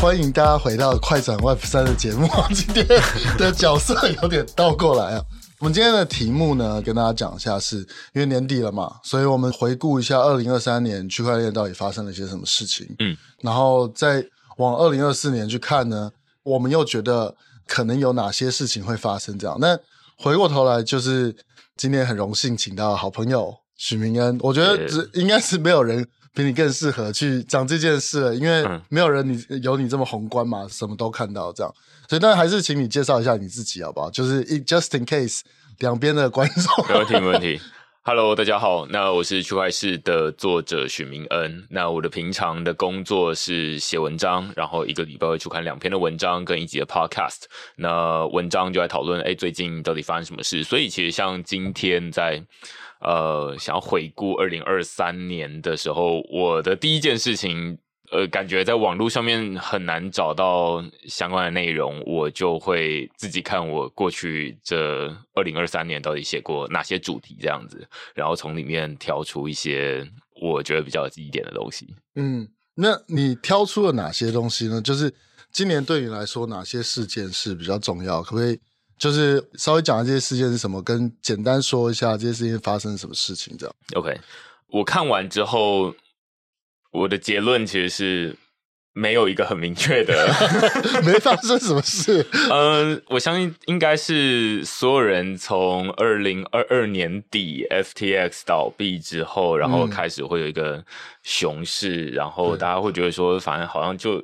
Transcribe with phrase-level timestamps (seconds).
[0.00, 2.26] 欢迎大家回到《快转 Web 三》的节目。
[2.54, 2.86] 今天
[3.36, 5.22] 的角色有点倒过来啊。
[5.58, 12.86] 我们今天的题目呢，跟大家讲一下是，是因为年底了嘛，所以我们回顾一下二零二三年区块链到底发生了些什么事情。
[12.98, 14.24] 嗯，然后再
[14.56, 16.10] 往二零二四年去看呢，
[16.44, 17.36] 我们又觉得
[17.66, 19.38] 可能有哪些事情会发生？
[19.38, 19.78] 这样，那
[20.16, 21.36] 回过头来，就是
[21.76, 26.08] 今天很荣幸请到好朋友许明恩，我觉得这应该是没有人。
[26.40, 31.74] 比你更适合去讲这件事了，因为没有人你有你这么宏观嘛，什么都看到这样，
[32.08, 34.10] 所以当然还是请你介绍一下你自己好不好？
[34.10, 35.40] 就是 just in case
[35.80, 36.86] 两边的观众。
[36.88, 37.60] 没问题，没问题。
[38.02, 41.66] Hello，大家好，那我是区块市的作者许明恩。
[41.68, 47.42] 那我的平常的工作是写文章，然后一个礼拜会出刊两篇的文章跟一集的 Podcast。
[47.76, 50.64] 那文章就在讨论，哎，最近到底发生什么事？
[50.64, 52.42] 所以其实像今天在。
[53.00, 57.78] 呃，想要回顾二零二三年的时候，我的第一件事情，
[58.10, 70.06] 呃，感觉在网络上面很难找到相关的内容，我就会自己看我过去这二零二三年到底写过哪些主题这样子，然后从里面挑出一些
[70.40, 71.94] 我觉得比较有记忆点的东西。
[72.16, 74.82] 嗯，那你挑出了哪些东西呢？
[74.82, 75.14] 就是
[75.50, 78.22] 今年对你来说，哪些事件是比较重要？
[78.22, 78.60] 可不可以？
[79.00, 83.74] 就是稍微讲下这些事件是什么，跟简单说一下这些事情发生什么事情这样。
[83.94, 84.20] OK，
[84.66, 85.94] 我看完之后，
[86.92, 88.36] 我的结论其实是
[88.92, 90.28] 没有一个很明确的，
[91.02, 92.26] 没发生什么事。
[92.50, 100.84] 嗯， 我相信应该是所有人从二零二二年底 FTX 倒闭之后，然后开始会有一个
[101.22, 104.22] 熊市，嗯、然后大家会觉得说，反正好像就。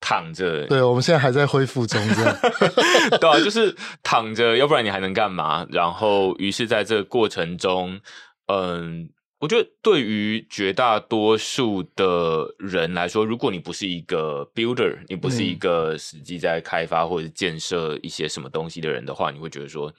[0.00, 2.36] 躺着，对，我们现在还在恢复中，这样，
[3.20, 5.66] 对啊，就是躺着，要不然你还能干嘛？
[5.70, 8.00] 然后，于是在这个过程中，
[8.46, 9.08] 嗯，
[9.40, 19.92] 我觉得对于绝大多数的人来说，如果你不是一个 builder，你不是一个实际在开发或者建设一些什么东西的人的话，你会觉得说，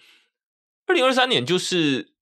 [0.85, 2.16] 二零二三年就是。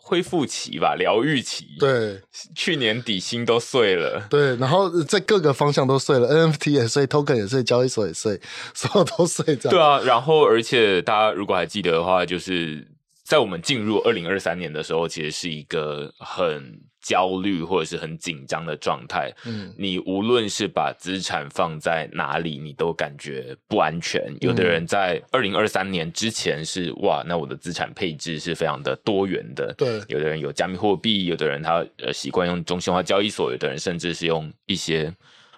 [0.00, 1.66] 恢复期吧，疗愈期。
[1.78, 2.20] 对，
[2.54, 4.26] 去年底薪都碎了。
[4.30, 8.40] 对，然后在各个方向都碎了，NFT 也碎，Token 也碎，交易所也碎，
[8.74, 9.44] 所有都碎。
[9.56, 9.70] 这样。
[9.70, 12.86] 对啊，然后而且大家如果还记得的话，就是
[13.24, 16.80] 在我们进入二零二三年的时候，其实是一个很。
[17.08, 24.22] 焦虑或者是很紧张的状态，嗯，你无论是把资产放在哪里，你都感觉不安全。
[24.42, 30.02] 有的人在二零二三年之前是哇，那我的资产配置是非常的多元的，对。
[30.08, 35.10] 有的人有加密货币，有的人他呃习惯用中心化交易所，有的人甚至是用一些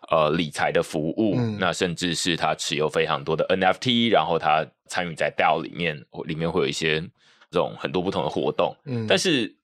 [0.09, 7.01] 呃理财的服务，嗯，那甚至是他持有非常多的 NFT，然后他参与在 DAO 里面，里面会有一些
[7.51, 9.60] 这种很多不同的活动，嗯，但是一。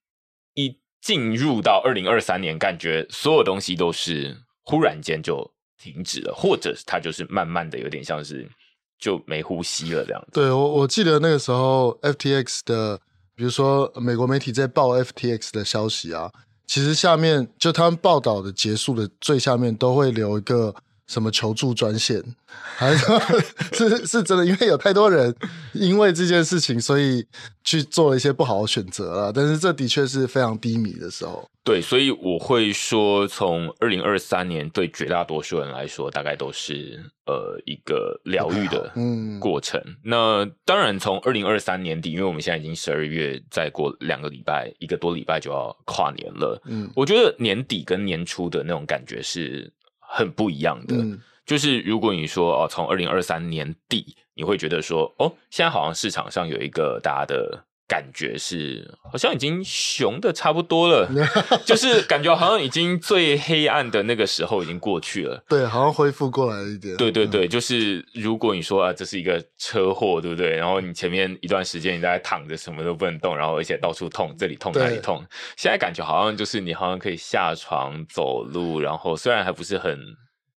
[1.07, 5.49] 进入到二零二三年，感觉所有东西都是忽然间就
[5.81, 8.51] 停止了，或者它就是慢慢的有点像是
[8.99, 10.33] 就没呼吸了这样子。
[10.33, 12.99] 对，我我记得那个时候 FTX 的，
[13.37, 16.33] 比如说美国媒体在报 FTX 的消息啊，
[16.67, 20.75] 其实下面就他们报道的结束的最下面都会留一个。
[21.07, 22.23] 什么求助专线，
[22.77, 23.21] 还是说
[23.73, 24.45] 是是真的？
[24.45, 25.35] 因为有太多人
[25.73, 27.27] 因为这件事情，所以
[27.65, 29.33] 去做了一些不好的选择了。
[29.33, 31.49] 但是这的确是非常低迷的时候。
[31.65, 38.93] 对，所以我会说，从二零二三年对绝大多数人来说，大概都是呃一个疗愈的
[39.41, 39.81] 过程。
[39.85, 46.63] 嗯、那当然，从二零二三年底，因为我们现在已经十二月，再过两个礼拜，一个多礼拜就要跨年了。
[46.67, 49.73] 嗯，我觉得年底跟年初的那种感觉是。
[50.17, 61.09] 很不一样的，嗯、就是如果你说哦，从二零二三年底，你会觉得说哦，现在好像市场上有一个大家的感觉是，好像已经熊的差不多了，
[61.65, 66.97] 就是感觉好像已经最黑暗的那个时候已经过去了，对，好像恢复过来了一点。
[66.97, 70.57] 对对对，嗯、就是如果你说啊，这是一个车祸，对不对？
[70.57, 75.25] 然后你前面一段时间你在躺着，什么都不能动，然后而且到处痛，这里痛那里痛，
[75.57, 79.97] 现在感觉好像就是你好像可以下床走路，然后虽然还不是很。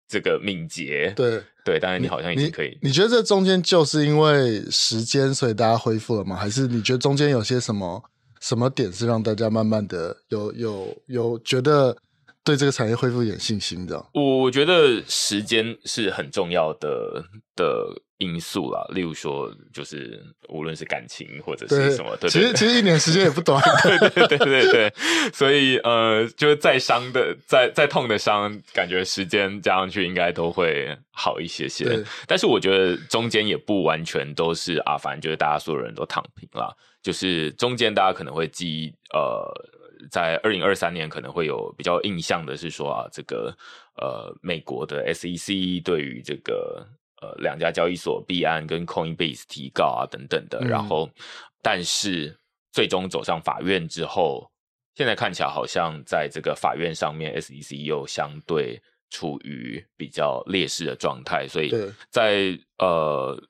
[0.09, 2.77] 这个敏捷，对对，当然你好像已经可以。
[2.81, 6.35] 你，你觉得这中间就是因为时间，所以大家恢复了吗？
[6.35, 8.03] 还是你觉得中间有些什么
[8.41, 11.95] 什么点是让大家慢慢的有有有觉得
[12.43, 14.03] 对这个产业恢复一点信心的？
[14.13, 17.23] 我觉得时间是很重要的
[17.55, 18.01] 的。
[18.19, 24.93] 因素啦，例如说，就是无论是感情或者是什么，对，对，对，其实其实一年时间也不短， 对对对对对，
[25.33, 32.05] 所以呃，就是再伤的、再再痛的伤，感觉时间加上去应该都会好一些些。
[32.27, 39.69] 但是我觉得中间也不完全都是啊，反正就是大家所有人都躺平了，就是中间大家可能会记呃。
[40.09, 43.53] 在二零二三年可能会有比较印象的是说啊，这个
[43.97, 46.87] 呃，美国的 SEC 对于这个
[47.21, 51.09] 呃两家交易所币安跟 Coinbase 提告啊等等的，嗯、然后
[51.61, 52.37] 但是
[52.71, 54.49] 最终走上法院之后，
[54.95, 61.71] 现在看起来好像在这个法院上面，SEC 又相对处于比较劣势的状态，所以
[62.09, 63.41] 在呃。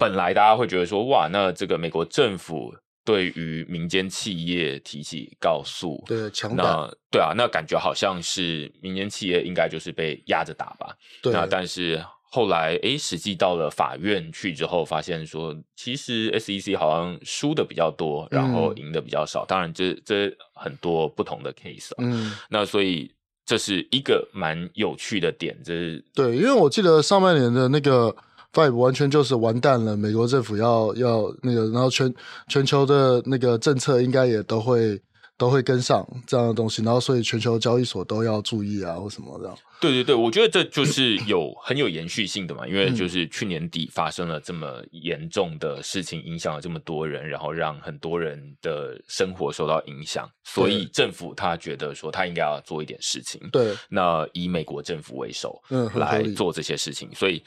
[0.00, 2.72] 本来大家会觉得说，哇，那这个美国政府
[3.04, 10.96] 对于民间企业提起告诉，对，强那对啊，那感觉好像是民间企业应该就是被压着打吧。
[11.20, 19.44] 对，那但是后来，哎，实际到了法院去之后，发现说，其实 SEC 好像输的比较多，然后赢的比较少。
[19.44, 21.96] 嗯、当然这，这这很多不同的 case 啊。
[21.98, 23.10] 嗯，那所以
[23.44, 28.14] 这是一个蛮有趣的点，这是对，因为我记得上半年的那个。
[28.50, 32.12] Five 完全就是完蛋了，美国政府要要那个，然后全
[32.48, 34.98] 全球的那个政策应该也都会
[35.38, 39.56] 都会跟上这样的东西，然后所以全球交易所都要注意啊，或什么这样。
[39.80, 53.40] 对对对，我觉得这就是有很有延续性的嘛，因为就是去年底发生了这么严重的事情，影响了这么多人，然后让很多人的生活受到影响，所以政府他觉得说他应该要做一点事情。
[53.52, 57.40] 对，那以美国政府为首，嗯，来做这些事情，所以。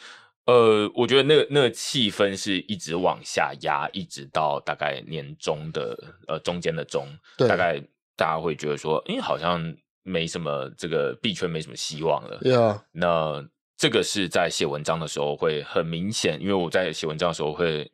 [0.45, 5.95] 呃，我觉得那个那个气氛是一直往下压，一直到大概年中的
[6.27, 7.07] 呃中间的中，
[7.37, 7.79] 大概
[8.15, 12.39] 大家会觉得说，哎，好像没什么这个币圈没什么希望了。
[12.41, 12.81] Yeah.
[12.91, 13.47] 那
[13.77, 17.91] 这个是在写文章的时候会很明显，因为我在写文章的时候会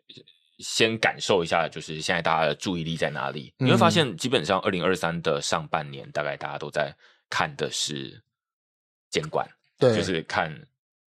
[0.60, 3.54] 先感受一下，就是现在大家的注意力在哪里。
[3.60, 6.96] 嗯、你会发现，基本上二零二三的上半年，大概大家都在
[7.30, 8.24] 看的是
[9.10, 9.46] 监管，
[9.78, 10.66] 对，就是看。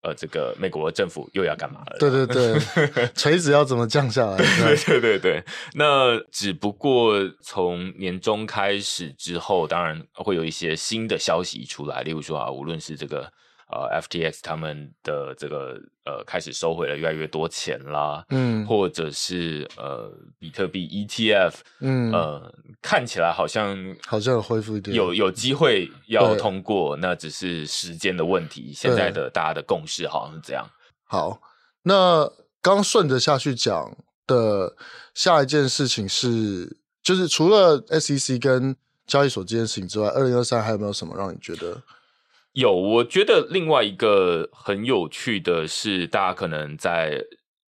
[0.08, 1.96] 呃，这个美国政府又要干嘛了？
[1.98, 4.36] 对对对，锤子要怎么降下来？
[4.58, 5.44] 对对对对，
[5.74, 13.30] 那只不过从年终开始之后，当然会有一些新的消息出来，例如说啊，无论是这个。
[13.70, 23.76] 呃，FTX 他们的这个呃开始收回了越来越多钱啦，嗯，或者是呃比特币 ETF，嗯，呃看起来好像
[24.06, 28.72] 好像有恢复一点，有有机会要通过，那只是时间的问题。
[28.72, 30.66] 现在的大家的共识好像是这样。
[31.04, 31.38] 好，
[31.82, 32.30] 那
[32.62, 33.94] 刚顺着下去讲
[34.26, 34.74] 的
[35.12, 38.74] 下一件事情是，就是除了 SEC 跟
[39.06, 41.82] 交易所这件事情之外，二零二三还有没有什么让你觉得？
[42.52, 47.24] 有，我觉得另外一个很有趣的是，大家可能在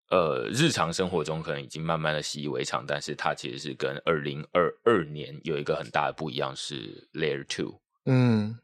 [0.10, 7.80] 呃日常生活中可能已经慢慢的习以为常，但是它其实是跟二零二二年有一个很大的不一样，是 Layer Two。
[8.06, 8.58] 嗯，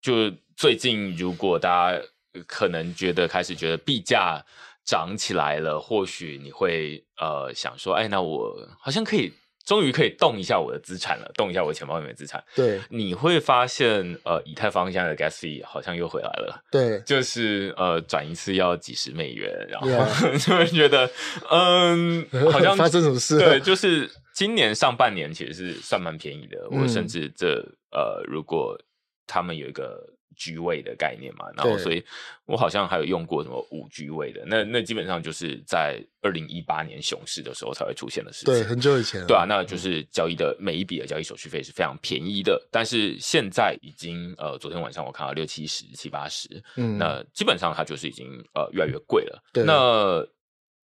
[0.00, 2.02] 就最近如果大家
[2.46, 4.44] 可能觉得开始觉得币价
[4.84, 9.32] 涨起来了，或许你会呃想说，哎，那我好像可以。
[9.64, 12.42] 终于可以动一下我的资产了，动一下我钱包里面的资产。
[12.54, 16.62] 对，你会发现，呃，以太坊现在的 gas fee 好像又回来了。
[16.70, 20.38] 对，就是呃，转一次要几十美元，然后 Yeah.
[20.46, 21.10] 就会觉得，
[21.50, 23.38] 嗯， 好像发生什么事？
[23.38, 26.68] 对，就是今年上半年其实是算蛮便宜的。
[26.70, 28.78] 嗯、我甚至这呃，如果
[29.26, 30.13] 他们有一个。
[30.36, 32.04] 居位的概念嘛，然后所以
[32.46, 38.54] 我好像还有用过什么五居位的，那那基本上就是在二零一八年熊市的时候才会出现的事情。
[38.54, 39.26] 对，很久以前。
[39.26, 49.42] 对啊，那就是交易的每一笔的交易手续费是非常便宜的，但是现在已经呃，昨天晚上我看到六七十、七八十，嗯，那基本上它就是已经呃越来越贵了。
[49.52, 50.26] 对，那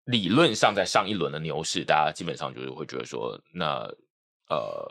[0.05, 3.89] 理论上在上一轮的牛市，大家基本上就是会觉得说，那
[4.49, 4.87] 呃。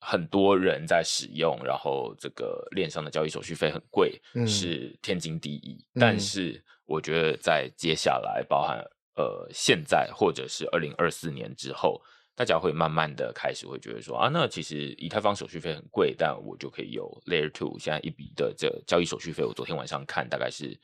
[0.00, 5.84] 很多人在使用，然后这个链上的交易手续费很贵，嗯、是天经地义。
[5.94, 8.78] 嗯、但是我觉得在接下来，包含
[9.16, 12.00] 呃现在或者是二零二四年之后，
[12.34, 20.74] 大家会慢慢的开始会觉得说啊，那其实以太坊手续费很贵，但我就可以有 Layer Two 现在一笔的这交易手续费，我昨天晚上看大概是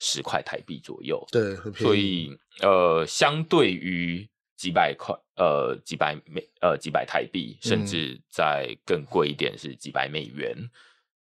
[0.00, 4.28] 十块台币左右，对，所以呃相对于。
[4.56, 10.56] 几百块，呃，几百美，呃，几百台币，甚至在更贵一点是几百美元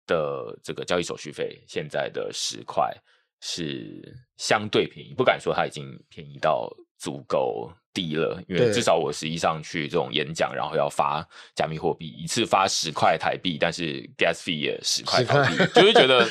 [0.08, 2.96] 的这个交易手续费，现在的十块
[3.42, 16.27] 是相对便宜，不敢说它已经便宜到足够低了，因为至少我实际上去这种演讲，然后要发加密货币，一次发十块台币，但是 gas fee 也十块台币，就会觉得。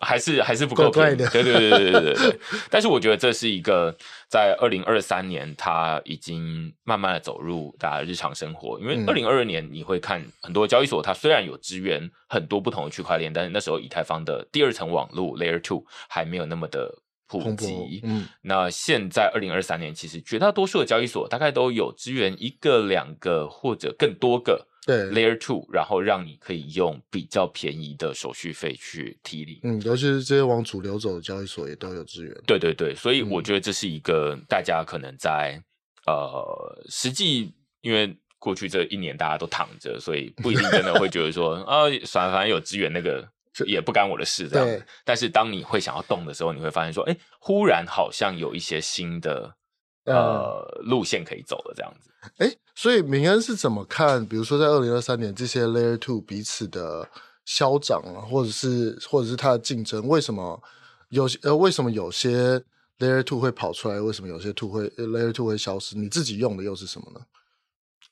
[0.00, 2.40] 还是还是不够便宜的，对对对对对对对。
[2.70, 3.94] 但是我觉得这是一个
[4.28, 8.80] 在二零二三年，它已经慢慢的走入大家日常生活。
[8.80, 18.00] 因为二零二二年你会看很多交易所，它虽然有支援很多不同的区块链，但是那时候以太坊的第二层网络 Layer Two 还没有那么的普及。
[18.02, 29.60] 嗯，那现在二零二三年，其实绝大多数的交易所大概都有支援一个、两个或者更多个对 Layer Two，然后让你可以用比较便宜的手续费去提领。
[29.62, 32.34] 嗯，尤其是这些往主流走的交易所也都有资源。
[32.46, 35.62] 对对对，所以我觉得这是一个大家可能在、
[36.06, 38.16] 嗯、呃实际因为。
[38.42, 43.22] 过去这一年大家都躺着，所以不一定真的会觉得说 啊，反反正有资源那个
[43.66, 44.66] 也不干我的事这样。
[44.66, 44.82] 对。
[45.04, 49.54] 但是当你会想要动的时候，你会发现说，哎，忽然好像有一些新的
[50.06, 52.10] 呃路线可以走了这样子。
[52.38, 54.24] 哎，所以明恩是怎么看？
[54.24, 57.06] 比如说在二零二三年这些 Layer Two 彼此的
[57.44, 60.58] 消长啊，或者是或者是它的竞争，为什么
[61.10, 62.58] 有呃为什么有些
[62.98, 64.00] Layer Two 会跑出来？
[64.00, 65.94] 为什么有些 Two 会 Layer Two 会消失？
[65.94, 67.20] 你自己用的又是什么呢？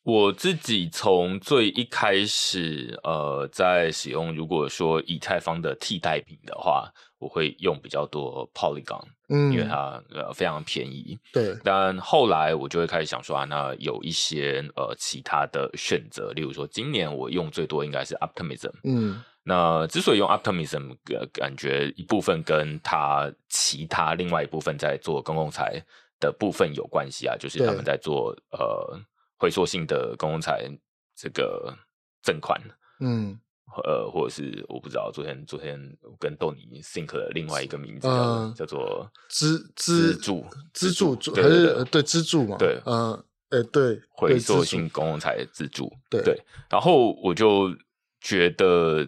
[0.02, 11.18] 我自己从最一开始，呃，在使用如果说以太坊的替代品的话，我会用比较多 Polygon，嗯，因为它呃非常便宜。
[11.32, 25.82] 对，但后来我就会开始想说啊，那有一些呃其他的选择，例如说今年我用最多应该是 Optimism，嗯，那之所以用 Optimism，呃，感觉一部分跟它其他另外一部分在做公共财
[26.18, 29.00] 的部分有关系啊，就是他们在做呃。
[29.40, 30.68] 回溯性的公共财
[31.14, 31.72] 这个
[32.24, 32.60] 赠款，
[32.98, 33.38] 嗯，
[33.84, 35.78] 呃，或者是我不知道，昨天昨天
[36.18, 42.56] 跟豆泥 think 的另外一个名字叫做、呃、叫做资资助资助还是对资助嘛？
[42.58, 43.12] 对，嗯，
[43.50, 46.40] 哎、呃，对，回溯性公共财资助，对对。
[46.70, 47.74] 然后我就
[48.20, 49.06] 觉得，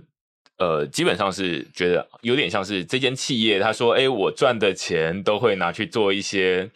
[0.58, 6.70] 呃，基本上是觉得有点像是这间企业，他说，哎，我赚的钱都会拿去做一些。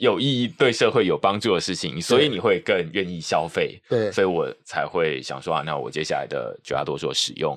[0.00, 3.78] 有意义、对社会有帮助的事情，所以你会更愿意消费。
[3.86, 7.54] 对，所以我才会想说啊，那我接下来的绝大多数使用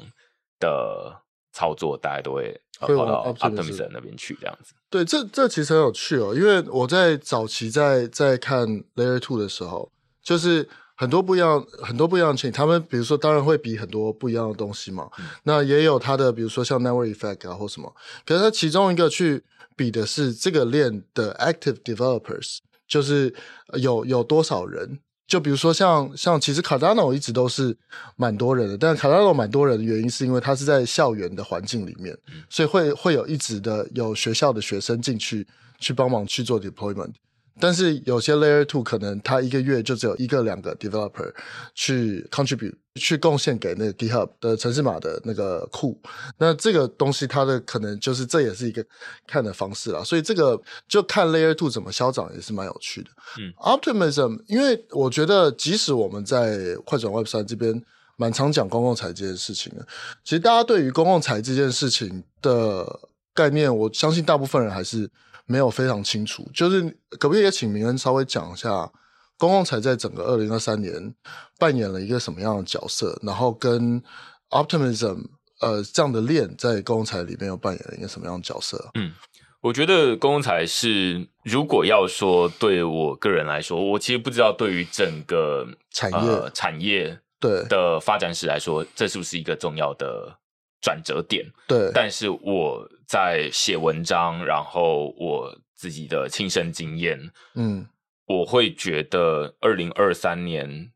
[0.59, 1.15] 的
[1.53, 4.73] 操作，大家都会跑到 Optimism 那边去，这样子。
[4.89, 9.89] 对，这这其实很有趣哦，因为我在早期在在看 Layer Two 的时候，
[10.21, 15.09] 就是很多不一样、很多不一样的情，他们比如说当然会比很多不一样的东西嘛。
[15.19, 17.93] 嗯、那也有它的，比如说像 Network Effect 啊或什么，
[18.25, 19.43] 可是它其中一个去。
[19.75, 23.33] 比的是这个链的 active developers，就是
[23.81, 24.99] 有有多少人。
[25.25, 27.75] 就比如说像像其实 Cardano 一直都是
[28.15, 32.15] 蛮多人的，但 Cardano 蛮多人的原因是因为它是在校园的环境里面，
[32.51, 35.47] 所以会会有一直的有学校的学生进去
[35.79, 37.13] 去帮忙去做 deployment。
[37.59, 41.31] 但是有些 Layer Two 可能它一个月就只有一个两个 developer
[41.75, 45.99] 去 contribute 去贡献给那个 GitHub 的城市码的那个库，
[46.39, 48.83] 那这个东西它的可能就是这也是一个
[49.27, 50.03] 看的方式啦。
[50.03, 53.09] 所以这个就看 Layer Two 怎么消长也是蛮有趣的。
[53.39, 57.79] 嗯，Optimism，因为我觉得即使我们在快转 Web 三这边
[58.17, 59.85] 蛮常讲公共财这件事情的，
[60.23, 62.99] 其实大家对于公共财这件事情的
[63.33, 65.07] 概念，我相信大部分人还是。
[65.45, 66.81] 没有非常清楚，就是
[67.19, 68.91] 可不可以也请明恩稍微讲一下，
[69.37, 71.13] 公共财在整个二零二三年
[71.59, 73.19] 扮演了一个什么样的角色？
[73.23, 74.01] 然后跟
[74.49, 75.25] Optimism
[75.59, 78.91] 呃这样的链在公共财里面又扮演了一个什么样的角色？
[78.93, 79.13] 嗯，
[79.61, 90.37] 我觉得公共财是如果要说对我个人来说，我其实不知道对于整个产业、呃、产业对的发展史来说，这是不是一个重要的
[90.83, 91.43] 转折点？
[91.67, 92.87] 对，但是我。
[93.05, 97.19] 在写文章，然后我自己的亲身经验，
[97.53, 97.85] 嗯，
[98.25, 100.91] 我会觉得二零二三年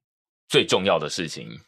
[0.48, 1.60] 最重要的事情，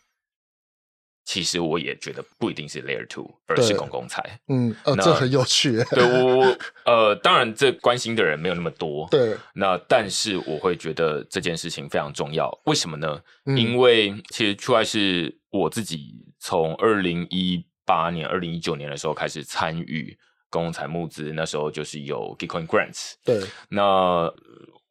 [1.24, 4.40] 其实我也觉得不一定是 Layer Two，而是公共财。
[4.48, 5.84] 嗯，呃，这很有趣。
[5.92, 9.08] 对我，呃，当然这关心的人没有那么多。
[9.12, 12.50] 对，那但是我会觉得这件事情非常重要。
[12.66, 13.22] 为什么呢？
[13.46, 20.16] 嗯，因为其实出来是我自己从二零一八年、二零一九年的时候开始参与。
[20.52, 23.84] 公共财募资那时候就是有 Gitcoin Grants，对，那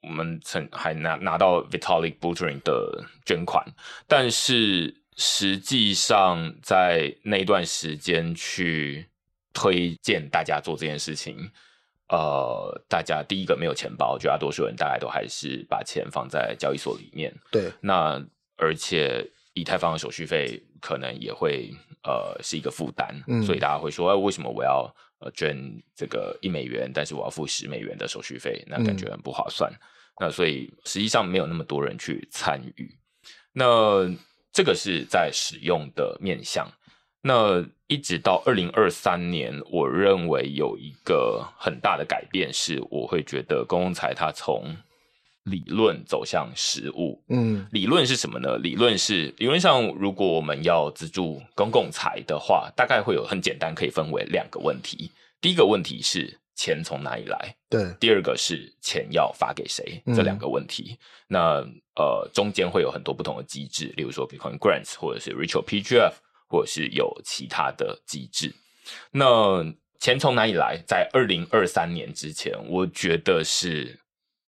[0.01, 3.67] 我们曾还拿拿到 Vitalik Buterin 的捐款，
[4.07, 9.09] 但是实际上在那段时间去
[9.53, 11.51] 推荐大家做这件事情，
[12.09, 18.25] 呃，大家第一个没有钱包，绝大多数人大概都还是把钱放在交易所里面，对，那
[18.57, 21.71] 而且以太坊的手续费可能也会
[22.03, 24.95] 呃是一个负担，嗯，所以大家会说，哎，为什么我要？
[25.21, 25.59] 呃，捐
[25.97, 29.69] 这个一美元，但是我要付十美元的手续费，那感觉很不划算。
[29.73, 29.79] 嗯、
[30.21, 32.97] 那所以实际上没有那么多人去参与。
[33.53, 34.09] 那
[34.53, 36.71] 这个是在使用的面向。
[37.21, 44.73] 那一直到二零二三年，我认为有一个很大的改变是，我会觉得公共财它从
[45.51, 48.57] 理论走向实务，嗯，理论是什么呢？
[48.59, 55.11] 理论是理论上，如果我们要资助公共财的话，大概会有很简单，可以分为两个问题。
[55.41, 57.55] 第一个问题是钱从哪里来？
[57.69, 60.03] 对，第二个是钱要发给谁？
[60.15, 60.97] 这两个问题。
[60.97, 61.41] 嗯、那
[61.97, 66.13] 呃，中间会有很多不同的机制，例如说 Bitcoin Grants，或者是 Ritual PGF，
[66.49, 68.55] 或者是有其他的机制。
[69.11, 69.65] 那
[70.01, 70.81] 钱从哪里来？
[70.87, 73.99] 在二零二三年之前，我觉得是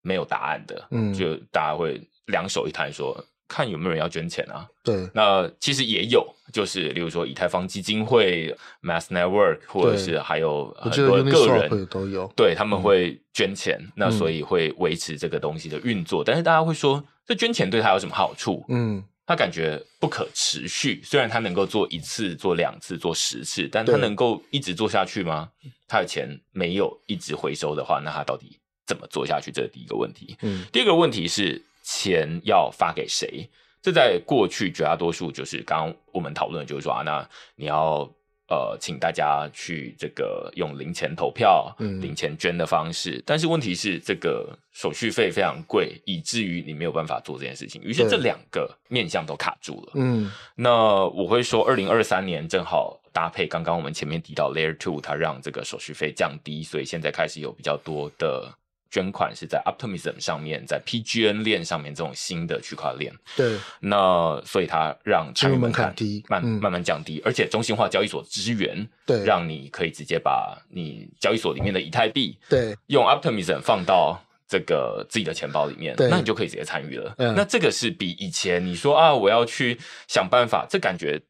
[0.02, 0.86] 没有答案的。
[0.90, 3.24] 嗯，就大家会两手一摊说。
[3.52, 4.64] 看有没有人要捐钱啊？
[4.84, 16.22] 对，那其实也有，就是例如说以太坊基金会、Mass Network，或者是还有很多个人都有，对，他们会捐钱，嗯、那所以会维持这个东西的运作。
[16.22, 18.64] 嗯、但是大家会说，这捐钱对他有什么好处？
[18.68, 21.02] 嗯，他感觉不可持续。
[21.02, 25.50] 虽然他能够做一次、做两次、做十次，但他能够一直做下去吗？
[25.88, 28.59] 他的钱没有一直回收的话，那他到底
[28.90, 29.50] 怎么做下去？
[29.50, 30.36] 这是第一个问题。
[30.42, 31.62] 嗯，第二个问题是。
[31.82, 33.48] 钱要发给谁？
[33.82, 38.08] 这在过去绝大多数就是刚刚我们讨论，就是说啊，那你要
[38.48, 43.20] 呃，请大家去这个用零钱投票、嗯、零钱捐的方式。
[43.26, 47.82] 但是问题是，这个手续费非常贵，以至于你没有办法做这件事情。
[47.82, 49.92] 于是这两个面向都卡住了。
[49.94, 58.54] 嗯，那我会说，二零二三年正好搭配刚刚我们前面提到 Layer Two，它让这个手续费降低，所以现在开始有比较多的。
[58.90, 63.14] 捐款是在 Optimism 上面，在 PGN 链上面这种新的区块链。
[63.36, 77.14] 对，那所以它让参与门槛低，慢慢慢降低，嗯、而且中心化交易所支援，对，让你可以直接把你交易所里面的以太币，对，用 Optimism 放到这个自己的钱包里面，对，那你就可以直接参与了。
[77.18, 79.78] 嗯、那这个是比以前你说啊，我要去
[80.08, 81.22] 想办法，这感觉。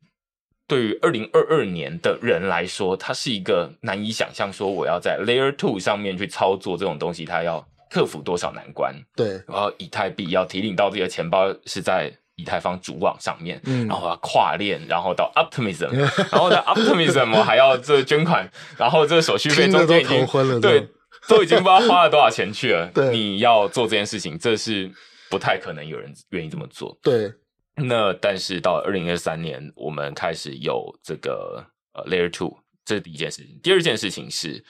[0.71, 8.95] 对于二零二二年的人来说，它是一个难以想象，说我要在 Layer Two 上面去操作这种东西，它要克服多少难关？
[9.17, 15.91] 对，然后以太币要提领到自己的钱包是在以太坊主网上面，嗯，然后要跨链，然后到 Optimism，
[16.31, 18.49] 然后在 Optimism 我还要这捐款，
[18.79, 20.25] 然后这个手续费中间已经
[20.61, 20.87] 对
[21.29, 22.87] 都已经不知道花了多少钱去了。
[22.95, 24.89] 对，你要做这件事情，这是
[25.29, 26.97] 不太可能有人愿意这么做。
[27.03, 27.33] 对。
[27.83, 33.59] 那但是到二零二三年，我们开始有这个呃 Layer Two，这是第一件事情。
[33.63, 34.65] 第二件事情是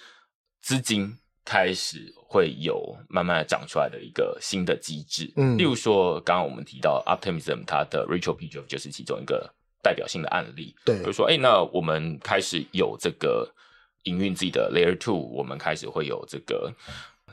[0.62, 5.32] 资金开始会有慢慢的长出来的一个新的机制。
[5.36, 10.74] 嗯，例如说刚刚我们提到 Optimism，它的 Rachel PGF 就是其中一个代表性的案例。
[10.84, 13.52] 对，比如说，哎，那我们开始有这个
[14.04, 16.72] 营运自己的 Layer Two，我们开始会有这个。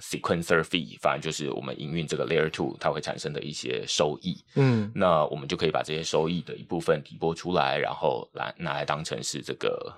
[0.01, 4.43] Sequencer fee，反正就是我们营运这个 Layer Two，它会产生的一些收益。
[4.55, 9.93] 嗯，那我们就可以把这些收益的一部分提拨出来，然后来拿来当成是这个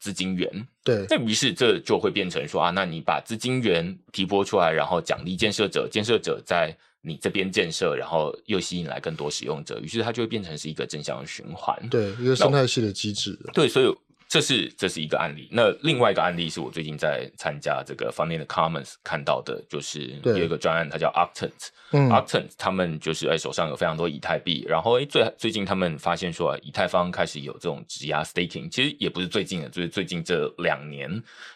[0.00, 0.48] 资金源。
[0.82, 11.76] 对，那于是这就会变成说啊，那你把资金源提拨出来，然后奖励建设者，建设者在你这边建设，然后又吸引来更多使用者，于是它就会变成是一个正向循环。
[11.88, 13.38] 对，一个生态系的机制。
[13.52, 13.94] 对，所以。
[14.28, 15.48] 这是这是一个案例。
[15.50, 21.70] 那另外一个案例是我最近在参加这个 Funding the Commons 看到的，就是有一个专案，它叫 Octant。
[21.92, 31.10] 嗯，Octant 他们就是哎手上有非常多以太币，然后哎最最近他们发现说，以太坊开始有这种质押 staking，其实也不是最近的，就是最近这两年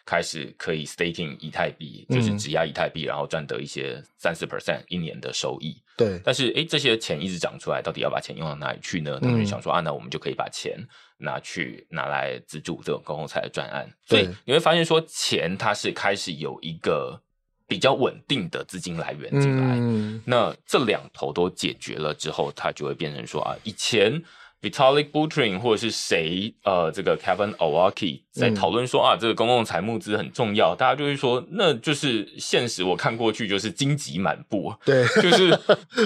[0.06, 5.76] 开始可以 staking 以太币，就是质押以太币，然后赚得一些三四 percent 一年的收益。
[5.98, 9.18] 对，但是哎这些钱一直涨出来，到底要把钱用到哪里去呢？
[9.20, 10.74] 他们就想说啊，那我们就可以把钱。
[11.22, 17.20] 拿去拿来资助这种公共财的专案，所以你会发现说，钱它是开始有一个
[17.66, 19.76] 比较稳定的资金来源进来。
[19.78, 24.22] 嗯、那这两头都解决了之后，它就会变成说啊，以前。
[24.62, 35.50] Vitalik Buterin 或者是谁，呃，这个 Kevin Owocki 在讨论说、嗯、啊，这个公共财募资很重要，大家就会说，那就是现实，我看过去就是荆棘满布，对， 就是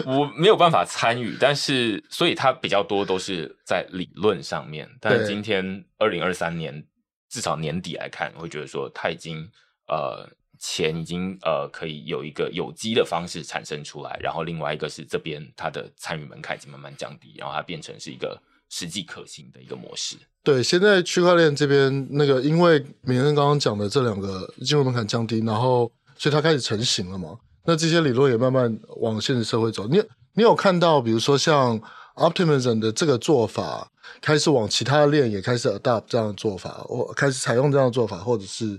[0.06, 6.82] 我没有办法参与，但是所以它比较多都是在理论上面，但今天二零二三年
[7.28, 9.46] 至少年底来看，我会觉得说它已经
[9.88, 10.28] 呃。
[10.58, 20.16] 钱已经呃可以有一个有机的方式产生出来，然后另外一个是这边它的参与门槛已经慢慢降低，然后它变成是一个实际可行的一个模式。
[20.42, 27.36] 对，现在区块链这边那个，因为铭恩刚刚讲的这两个进入门槛降低，然后所以它开始成型了嘛。
[27.64, 29.86] 那这些理论也慢慢往现实社会走。
[29.88, 30.02] 你
[30.34, 31.80] 你有看到，比如说像
[32.14, 33.90] Optimism 的这个做法，
[34.20, 38.78] 开始往其他链也开始 adopt 这样的做法，或开始采用这样的做法，或者是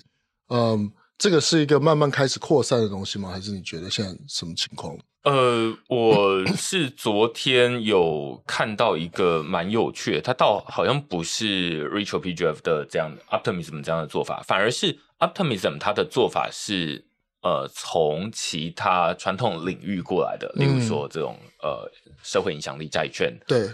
[0.49, 0.91] 嗯。
[1.17, 3.31] 这个是一个慢慢开始扩散的东西吗？
[3.31, 4.95] 还是你觉得现在什么情况？
[5.23, 12.35] 呃，我是昨天有看到一个蛮有趣的，它倒好像不是 Ritual P.
[12.35, 17.03] Jeff 的这样的 Optimism 这样的做法，反而是 Optimism 它的做法是
[17.41, 21.91] 呃从其他传统领域过来的，例如说这种、嗯、呃
[22.23, 23.67] 社会影响力债券对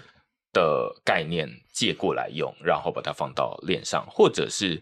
[0.54, 4.82] 的概念借过来用，然后把它放到链上，或者是。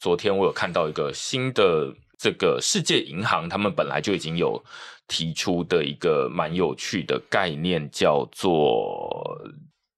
[0.00, 4.64] 昨天我有看到一个新的这个世界银行他们本来就已经有
[5.06, 9.38] 提出的一个蛮有趣的概念，叫做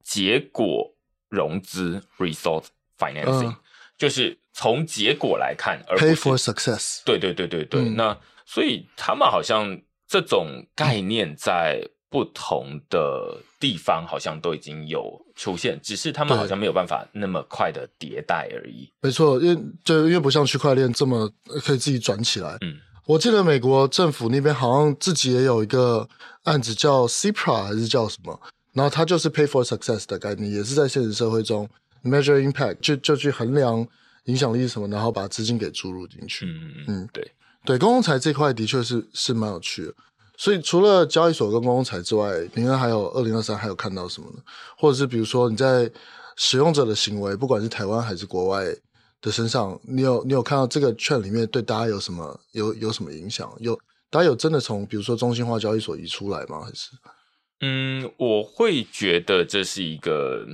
[0.03, 0.93] 结果
[1.29, 2.65] 融资 （result
[2.99, 3.57] financing），、嗯、
[3.97, 7.03] 就是从结果来看而，pay for success。
[7.05, 7.83] 对对对对对。
[7.83, 11.81] 嗯、那所以他们好像这种概念在
[12.13, 18.93] 不同的地方好像都已经有出现，只是他们好像没有办法那么快的迭代而已。
[19.01, 21.27] 没错，因为就因为不像区块链这么
[21.65, 22.59] 可以自己转起来。
[22.61, 26.07] 嗯，我记得美国政府那边好像自己也有一个
[26.43, 28.39] 案子叫 CIPRA 还是叫什么，
[28.75, 31.67] 然后它就是 Pay for Success 的概念，也是在现实社会中
[32.05, 33.87] measure impact，就就去衡量
[34.25, 36.45] 影响力是什么，然后把资金给注入进去。
[36.45, 37.33] 嗯嗯嗯，对
[37.65, 39.95] 对，公共财这块的确是是蛮有趣的。
[40.37, 44.43] 所以除了交易所跟公共财之外，平安还有二零二三还有看到什么呢？
[44.77, 45.91] 或者是比如说你在
[46.37, 48.65] 使用者的行为，不管是台湾还是国外
[49.21, 53.53] 的身上，你有你有看到这个券里面对大家有什么有有什么影响？
[53.61, 53.79] 有
[54.11, 56.63] 大家有真的从比如说中心化交易所移出来吗？
[56.63, 56.91] 还是？
[57.61, 60.47] 嗯，我会觉得这是一个。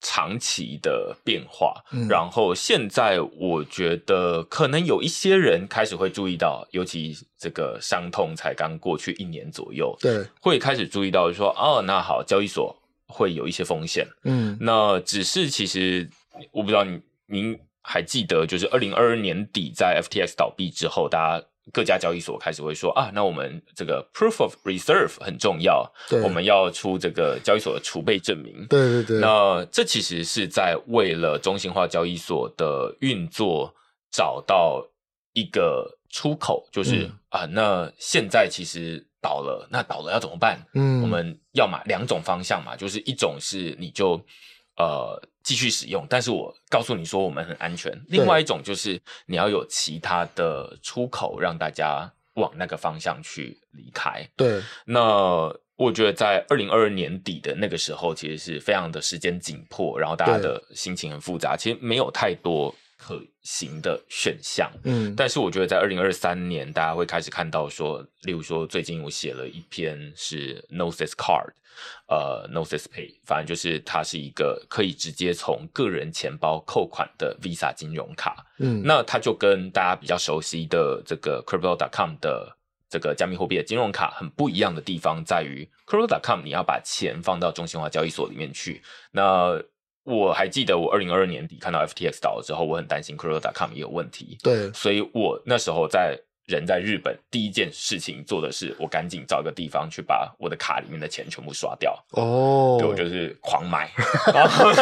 [0.00, 12.74] 长期的变化，嗯、然后现在我觉得可能有一些人开始会注意到，尤其这个伤痛才刚过去一年左右，对，会开始注意到说，哦，那好，交易所
[13.06, 16.08] 会有一些风险，嗯，那只是其实
[16.52, 21.46] 我不知道您您还记得，就是二零二二年底在 FTX 倒闭之后，大家。
[21.72, 28.66] 各家交易所开始会说啊，那我们这个 proof of reserve 很重要，对，我们要出这个交易所的储备证明。
[28.68, 29.18] 对对对。
[29.20, 33.74] 那这其实是在为了中心化交易所的运作
[34.10, 34.84] 找到
[35.32, 40.60] 一个出口，就是、嗯、啊，那现在其实倒了，那倒了要怎么办？
[40.74, 44.20] 嗯，我们要嘛两种方向嘛，就是一种是你就。
[44.80, 47.92] 呃，继续使用，但是我告诉你说我们很安全。
[48.08, 54.26] 另外一种就是你要有其他的出口，让大家往那个方向去离开。
[54.36, 64.70] 对，那我觉得在二零二二年底的那个时候，其实是非常的时间紧迫，然后大家的心情很复杂，其实没有太多可行的选项。
[64.84, 71.52] 嗯，但是我觉得在二零二三年，大家会开始看到说，例如说最近我写了一篇是 Gnosis Card。
[72.08, 78.44] 呃，Gnosis Pay，反正就是它是一个可以直接从个人钱包扣款的 Visa 金融卡。
[78.58, 82.54] 嗯，那它就跟大家比较熟悉的这个 Crypto.com 的
[82.90, 88.82] 这个加密货币的金融卡很不一样的地方在于，Crypto.com 你要把钱放到中心化交易所里面去。
[89.12, 89.62] 那
[90.04, 94.38] 我还记得我二零二二年底看到 FTX 倒了之后，我很担心 Crypto.com 也有问题。
[94.42, 96.18] 对，所以我那时候在。
[96.46, 101.96] 人在日本，第一件事情做的是，我赶紧找一个地方去把我的卡里面的钱全部刷掉。
[102.10, 103.88] 哦，对，我就是狂买。
[104.34, 104.72] 然后，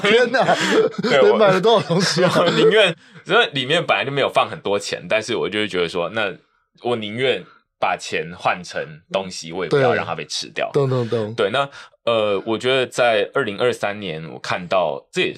[0.00, 0.42] 天哪！
[1.02, 2.32] 对，我买了多少东西啊？
[2.56, 2.96] 宁愿，
[3.26, 6.34] 因为里面本来就没有放很多钱，但是我就是觉得说，那
[6.80, 7.44] 我宁愿
[7.78, 10.70] 把钱换成东西，我也不要让它被吃掉。
[10.72, 11.34] 懂懂懂。
[11.34, 11.68] 对，那
[12.04, 15.36] 呃，我觉得在二零二三年，我看到这也。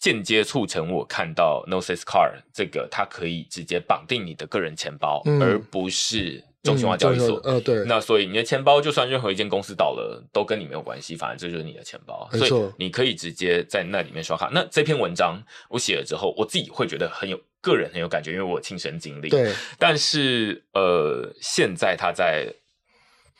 [0.00, 7.36] 间接促成我看到 Gnosis Card 这个，它可以直接绑定你的个人钱包，嗯、而不是中心化交易所。
[7.38, 7.84] 呃、嗯，对。
[7.84, 12.30] 那所以你的钱包，就算任何一间公司倒了，都跟你没有关系，反正这就是你的钱包。
[12.32, 14.48] 所以你可以直接在那里面刷卡。
[14.52, 15.36] 那这篇文章
[15.68, 19.28] 我写了之后，我自己会觉得很有个人很有感觉，因为我亲身经历。
[19.28, 19.52] 对。
[19.80, 22.46] 但是呃，现在它在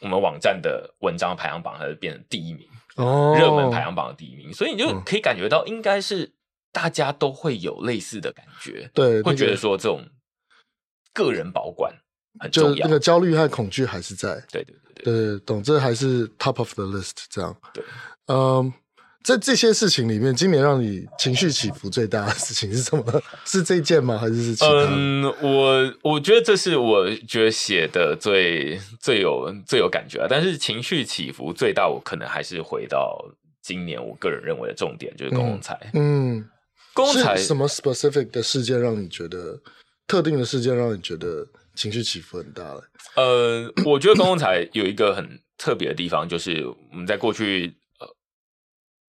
[0.01, 4.53] 我们网站的文章排行榜，它就变成第一名哦，热门排行榜的第一名。
[4.53, 6.33] 所以你就可以感觉到，应该是。
[6.71, 10.07] 大家都会有类似的感觉，对，会觉得说这种
[11.15, 11.93] 个人保管
[12.39, 17.83] 很重要，就那个焦虑和恐惧还是在，对对对对，对，懂，这还是 top of the list 这样，对，
[18.27, 18.71] 嗯，
[19.29, 23.23] 在这些事情里面，今年让你情绪起伏最大的事情是什么？
[23.45, 24.17] 是这件吗？
[24.17, 24.87] 还是是其他？
[24.89, 33.23] 嗯，我我觉得这是我觉得写的最最有最有感觉，但是情绪起伏最大，我可能还是回到
[33.61, 36.39] 今年我个人认为的重点，就是公共财，嗯。
[36.39, 36.49] 嗯
[36.95, 39.61] 公财什么 specific 的事件让你觉得
[40.09, 42.83] 特定的事件让你觉得情绪起伏很大了？
[43.15, 47.88] 呃，我觉得公共财有一个很特别的地方，就是我们在过去呃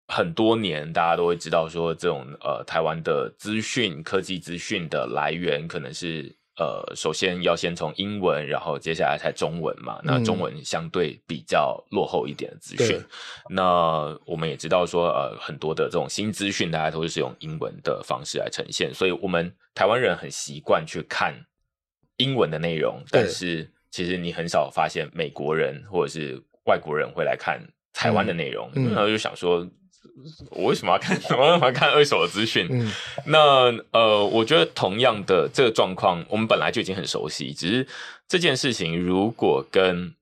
[0.09, 6.35] 很多年，大家都会知道说，这种呃台湾的资讯科技资讯的来源可能是。
[6.61, 10.01] 呃，首先要先从英文，然后接下来才中文嘛。
[10.03, 12.97] 那中文相对比较落后一点的资讯。
[12.97, 13.05] 嗯、
[13.51, 18.93] 那我们也知道说，呃，很多的这种新资讯，大家都是用英文的方式来呈现。
[18.93, 21.33] 所以，我们台湾人很习惯去看
[22.17, 28.69] 英文的内容，但是其实你很少发现美国人或者是外国人会来看台湾的内容。
[28.75, 29.65] 嗯、然后就想说，
[30.51, 31.17] 我为什么要看？
[31.37, 32.67] 我为什么要看二手的资讯？
[32.69, 32.91] 嗯，
[33.25, 37.87] 那呃，我觉得同样的这个状况，我们本来就已经很熟悉，只是
[38.27, 40.13] 这件事情如果跟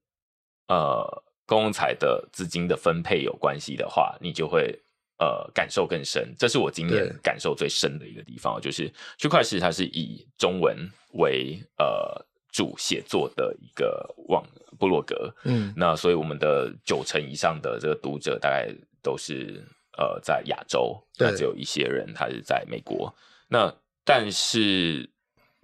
[0.68, 4.80] 呃公共财的资金的分配有关系的话，你就会
[5.18, 6.34] 呃感受更深。
[6.38, 10.78] 这是我今年感受最深的一个地方，就是区块链它是以中文
[11.14, 14.44] 为呃主写作的一个网
[14.78, 18.70] 部落格，嗯，那所以我们的九成以上的这个读者大概
[19.08, 19.64] 都是
[19.98, 23.16] 呃在亚洲，那只有一些人他是在美国。
[23.48, 25.10] 那但是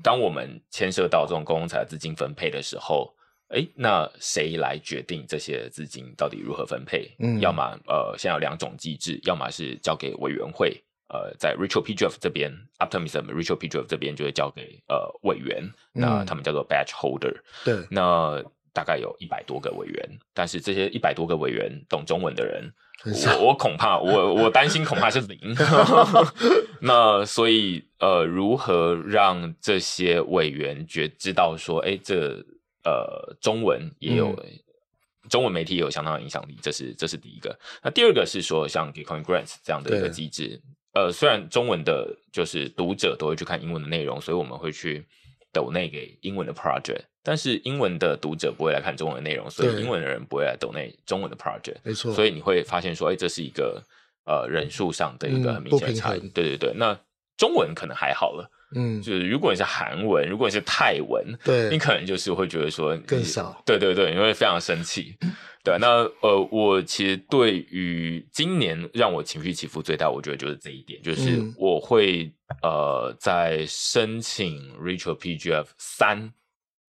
[0.01, 3.13] 当我们牵涉到这种公共财资金分配的时候，
[3.49, 7.13] 哎，那谁来决定这些资金到底如何分配？
[7.19, 17.35] 嗯，要么呃，现在有两种机制，要么是交给委员会，呃，在 Richard PGF 这边，Optimism，Richard PGF 这边就会交给呃委员，那他们叫做 Batch Holder。
[17.65, 22.73] 对，那大概有一百多个委员，但是这些一百多个委员懂中文的人，
[23.05, 25.37] 我我恐怕我我担心恐怕是零。
[26.79, 32.43] 那所以呃，如何让这些委员觉知道说，哎，这
[32.83, 37.57] 呃，中文也有、嗯、中文媒体也有相当的影响力，这是这是第一个。
[37.81, 40.61] 那第二个是说，像 Gitcoin Grants 这样的一个机制，
[40.93, 45.05] 呃，虽然中文的就是读者都会去看英文的内容，所以我们会去
[45.53, 51.77] donate 给英文的 project，但是英文的读者不会来看中文的内容，所以英文的人不会来 donate 中文的 project。
[51.83, 53.81] 没错，所以你会发现说，哎，这是一个
[54.25, 56.19] 呃人数上的一个很明显的差异。
[56.19, 56.99] 嗯、对对对，那
[57.37, 58.49] 中文可能还好了。
[58.75, 65.15] 嗯，就是如果你是韩文，如果你是泰文，对，你可能就是会觉得说更少，对对对，你会非常生气。
[65.63, 65.87] 对，那
[66.21, 72.23] 呃，我其实对于今年让我情绪起伏最大，我觉得就是这一点，就是我会、
[72.63, 76.33] 嗯、呃在申请 Rachel PGF 三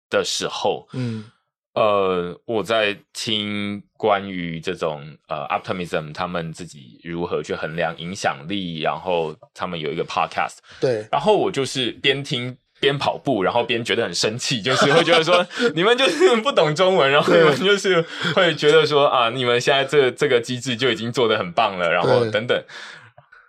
[0.09, 1.25] 的时候，嗯。
[1.73, 18.01] 呃，我在听关于这种呃，Optimism 他们自己如何去衡量影响力，然后他们有一个 Podcast，对，然后我就是边听边跑步，然后边觉得很生气，就是会觉得说 你们就是不懂中文，然后你们就是
[18.35, 22.63] 会觉得说啊，你们现在这这个机制就已经做得很棒了，然后等等，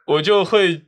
[0.06, 0.84] 我就会。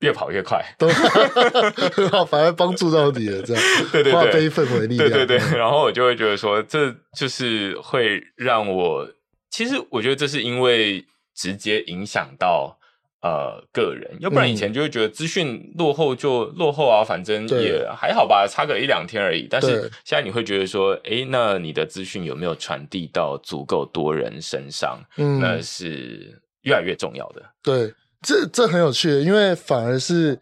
[0.00, 5.58] 越跑越快，很 好，反而帮助到你了，这样 对对对，化悲愤为力量，对对对。
[5.58, 9.08] 然后我就会觉得说，这就是会让我，
[9.50, 11.04] 其实我觉得这是因为
[11.34, 12.78] 直接影响到
[13.22, 19.46] 呃个人，要不然以前就会觉得资讯落后就落后啊，反正也还好吧，差个一两天而已。
[19.48, 25.02] 但是现在你会觉得说，诶，那你的资讯有没有传递到足够多人身上？
[25.16, 27.42] 嗯，那是越来越重要的。
[27.62, 27.94] 对。
[28.24, 30.40] 这这很有趣，因为反而是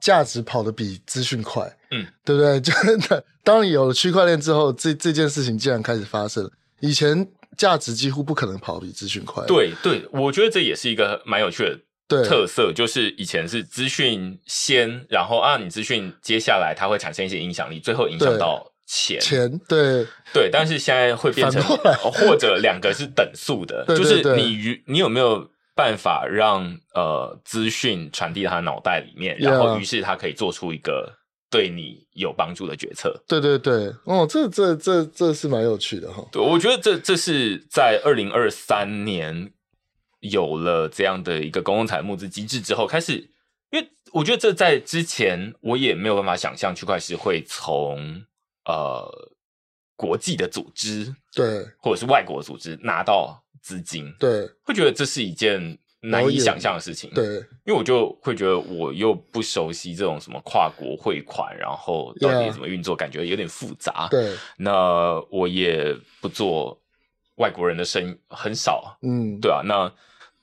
[0.00, 2.60] 价值跑得比资讯快，嗯，对不对？
[2.60, 6.48] 真的，当你有了区块链之后，这这件事情竟然开始发生。
[6.80, 9.44] 以前价值几乎不可能跑比资讯快。
[9.46, 11.64] 对对，我觉得这也是一个蛮有趣
[12.08, 19.18] 的特色，就是以前是资讯先，然后啊，你资讯接下来它会产生一些影响力，最后影响到钱。
[19.20, 25.48] 钱，对对，但是现在会变成或者两个是等速的，对对对，就是你你有没有？
[25.82, 31.12] 办法让呃资讯传递他脑袋里面，然后于是他可以做出一个
[31.50, 33.20] 对你有帮助的决策。
[33.26, 36.24] 对对对，哦，这这这这是蛮有趣的哈。
[36.30, 39.52] 对，我觉得这这是在二零二三年
[40.20, 43.14] 有了这样的一个公共财募资机制之后开始，
[43.72, 48.22] 因为我觉得这在之前我也没有办法想象区块链会从
[48.66, 49.32] 呃
[49.96, 53.40] 国际的组织对，或者是外国组织拿到。
[53.62, 57.08] 资金对，会觉得这是一件难以想象的事情。
[57.14, 57.24] 对，
[57.64, 64.08] 因为我就会觉得我又不熟悉这种什么跨国汇款，然后到底怎么运作，感觉有点复杂。
[64.10, 66.78] 对，那我也不做
[67.36, 68.98] 外国人的生意，很少。
[69.02, 69.90] 嗯，对啊，那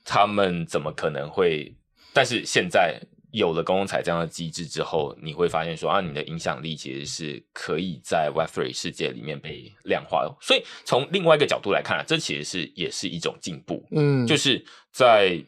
[0.03, 1.75] 他们怎么可能会？
[2.13, 2.99] 但是现在。
[3.31, 10.35] 有了公共财这样的机制之后，你会发现说啊，你的影响力其实是可以在 Web3 世界里面被量化的。
[10.41, 13.85] 所以从另外一个角度来看啊，这其实是也是一种进步。
[13.91, 15.39] 嗯，就是在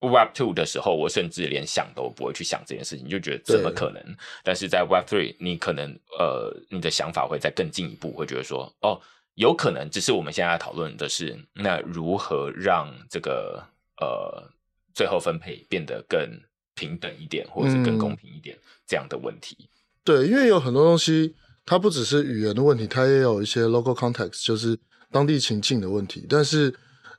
[0.00, 4.16] Web2 的时候，我甚至连想都不会去想这件事情，就觉得怎么可能？
[4.44, 9.00] 但是在 Web3，你可能呃，你的想法会再更进一步，会觉得说哦，
[9.34, 9.88] 有可能。
[9.88, 13.66] 只是我们现在讨论的是，那如何让这个
[13.96, 14.46] 呃
[14.94, 16.38] 最后分配变得更。
[16.78, 19.68] 平等一点，或者是更公平一点，嗯，这样的问题。
[20.04, 21.34] 对，因为有很多东西，
[21.66, 24.78] 它不只是语言的问题，它也有一些 local context，就是
[25.10, 26.24] 当地情境的问题。
[26.28, 26.72] 但是，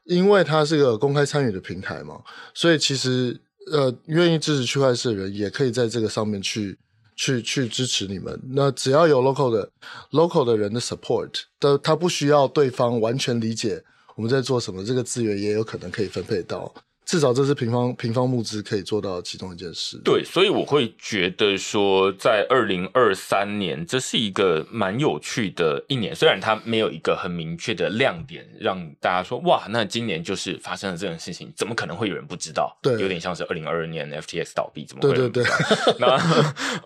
[0.06, 2.22] 因为它是个公开参与的平台嘛，
[2.54, 3.40] 所以其实
[3.72, 6.80] 呃，愿意支持区块链的人也可以在这个上面去
[7.16, 8.40] 去去支持你们。
[8.56, 9.70] 那只要有 local 的
[10.12, 13.84] local 的人的 support，的他不需要对方完全理解
[14.16, 16.74] 我们在做什么，这个资源也有可能可以分配到。
[17.10, 20.00] 至少这是平方平方募资可以做到其中一件事。
[20.06, 26.14] 对，所以我会觉得说，在二零二三年，这是一个蛮有趣的一年。
[26.14, 32.78] 虽然它没有一个很明确的亮点，让大家说哇，那今年就是发生了这种事情，怎么可能会有人不知道？
[32.80, 35.52] 对，有点像是二零二二年 FTX 倒闭，怎么会对对对？
[35.98, 36.16] 那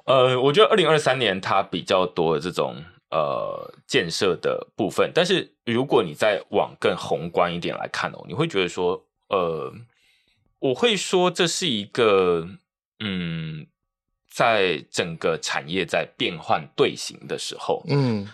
[0.06, 2.82] 呃，我觉得二零二三年它比较多的这种
[3.12, 9.70] 呃建设的部分，但是如果你再往更宏观一点来看哦，你会觉得说呃。
[10.64, 12.48] 我会说这是一个，
[13.02, 13.68] 嗯，
[14.32, 18.26] 在整个产业在变换队形的时候，嗯，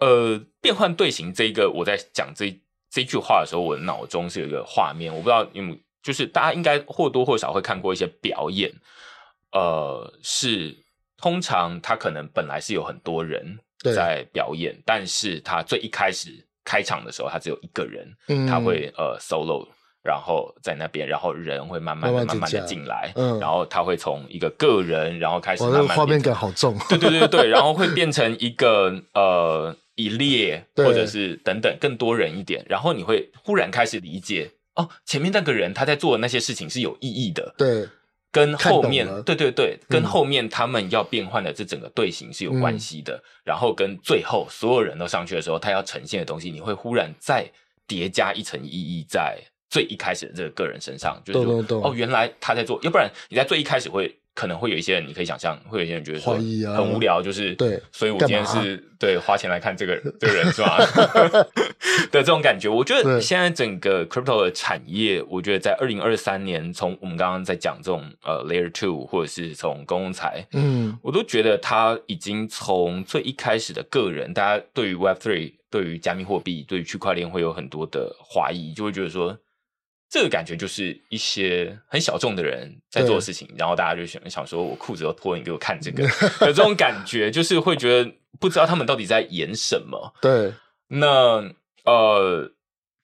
[0.00, 8.68] 呃，变换队形这一个，我在讲这这句话的时候，我的脑中是有一个画面，我不知道你们，就是大家应该或多或少会看过一些表演，
[9.52, 10.76] 呃，是
[11.16, 13.60] 通常他可能本来是有很多人
[13.94, 19.68] 在表演，但是他最一开始开场的时候，他只有一个人，嗯，他会呃 solo。
[20.06, 37.88] 然后在那边，然后人会慢慢的、慢慢的进来，嗯，然后他会从一个个人，然后开始慢慢，那个画面感好重，对对对对，然后会变成一个呃一列，或者是等等更多人一点，然后你会忽然开始理解哦，前面那个人他在做的那些事情是有意义的，对，
[38.30, 47.50] 跟后面对对对，跟后面他们要变换的这整个队形是有关系的，嗯，然后跟最后所有人都上去的时候，他要呈现的东西，你会忽然再
[47.88, 49.38] 叠加一层意义在。
[49.68, 60.78] 最一开始的这个个人身上，就是说哦，原来他在做，要不然你在最一开始会可能会有一些人，你可以想象，会有一些人觉得说很无聊，就是对，所以我今天是对花钱来看这个这个人是吧？
[62.12, 79.36] 的这种感觉，我觉得现在整个 crypto 的产业，我觉得在二零二三年，从我们刚刚在讲这种呃 layer two，或者是从公共财，嗯，我都觉得他已经从最一开始的个人，大家对于 Web three，对于加密货币，对于区块链会有很多的怀疑，就会觉得说。
[80.08, 86.04] 这个感觉就是一些很小众的人在做事情，然后大家就想想说，我裤子都脱了，你给我看这个，
[86.46, 90.14] 有这种感觉，就是会觉得不知道他们到底在演什么。
[90.22, 90.54] 对，
[90.86, 91.52] 那
[91.84, 92.52] 呃，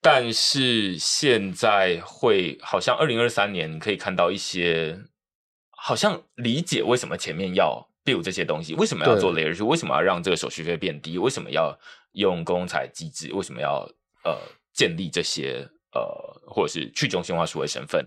[0.01, 5.01] 但是现在会好像二零二三年，你可以看到一些
[5.71, 11.77] 好像理解为什么前面要 build 这些东西，为什么要做 layer 为什么要让这个手续费变低，为什么要
[12.13, 13.89] 用公财机制，为什么要
[14.23, 14.39] 呃
[14.73, 15.69] 建立这些。
[15.95, 18.03] 呃，或者是去中心化数位身份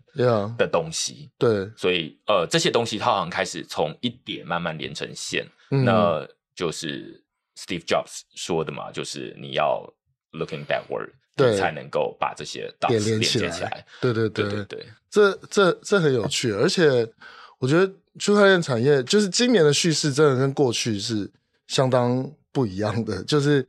[0.58, 7.24] 的东西，yeah, 对，所以呃，这些东西它好像开始从一点慢慢连成线，嗯，那就是
[7.56, 9.88] Steve Jobs 说的嘛，就是你要
[10.32, 13.86] looking backward，对，才能够把这些 dots 连接起来。
[14.02, 14.30] 对对。
[14.30, 17.08] 对对对，对，这这这很有趣，而且
[17.60, 21.32] 我觉得区块链产业就是今年的叙事真的跟过去是
[21.68, 23.68] 相当不一样的，就是。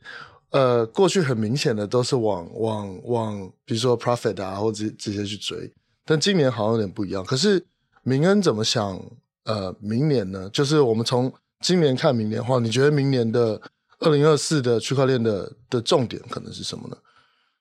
[0.56, 5.70] 呃，过去很明显的都是往往往，比如说 profit 啊，或者这些去追，
[6.04, 7.22] 但今年好像有点不一样。
[7.22, 7.62] 可是
[8.02, 8.98] 明恩怎么想？
[9.44, 10.50] 呃，明年呢？
[10.50, 13.60] 就是我们从今年看明年的话，你觉得明年的
[14.00, 16.96] 二零二四的区块链的的重点可能是什么呢？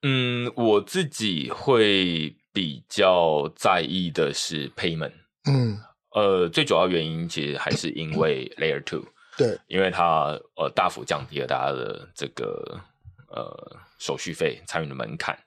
[0.02, 5.14] 嗯，我自己会比较在意的是 payment。
[5.48, 5.78] 嗯，
[6.16, 9.04] 呃，最主要原因其实还是因为 layer two。
[9.38, 12.80] 对，因为它呃大幅降低了大家的这个
[13.28, 15.38] 呃手续费参与的门槛，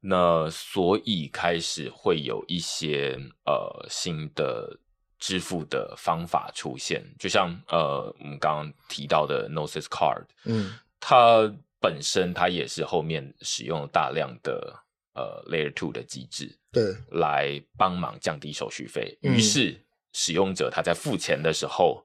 [0.00, 4.78] 那所以开始会有一些呃新的
[5.18, 14.74] 支付的方法出现，就像呃我们刚刚提到的 Gnosis Card，嗯，它本身它也是后面使用大量的
[15.14, 22.04] 呃 Layer Two 的机制，对，来帮忙降低手续费，于是使用者他在付钱的时候。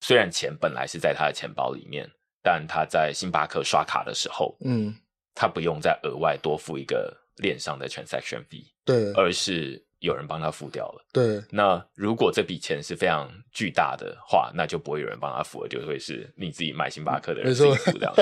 [0.00, 2.08] 虽然钱本来是在他的钱包里面，
[2.42, 4.94] 但他在星巴克刷卡的时候，嗯，
[5.34, 11.04] 他不用再额外多付一个链上的 transaction fee，对，而是有人帮他付掉了。
[11.12, 18.14] 对，那如果这笔钱是非常巨大的话，那就不会有人帮他付了，就会是你自己买星巴克的人自己付掉。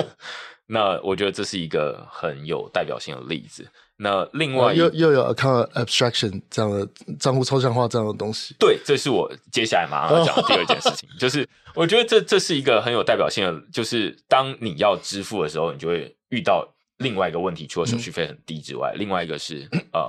[0.69, 3.69] 那我觉得这是一个很有代表性的例子。
[3.99, 6.87] 那另外又又有 account abstraction 这样的
[7.19, 16.69] 账户抽象化这样的东西，对，这是我接下来马上要讲的第二件事情， 就是我觉得这这是一个很有代表性的，就是当你要支付的时候，你就会遇到
[16.99, 20.07] 另外一个问题，除了手续费很低之外，嗯、另外一个是呃，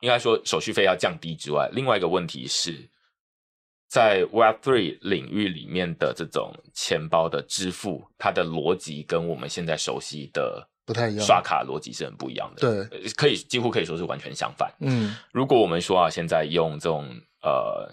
[0.00, 2.88] 应该说手续费要降低之外，另外一个问题是，
[3.88, 10.68] 在 Web Three 领域里面的这种钱包的支付，它的逻辑跟我们现在熟悉的。
[10.86, 12.60] 不太一样，刷卡逻辑是很不一样的。
[12.86, 14.72] 对，可以几乎可以说是完全相反。
[14.78, 17.08] 嗯，如果我们说啊，现在用这种
[17.42, 17.90] 呃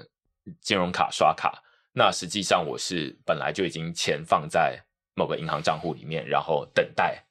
[0.61, 4.79] 金融卡刷卡，那实际上我是本来就已经钱放在
[5.15, 7.25] 某个银行账户里面，然后等待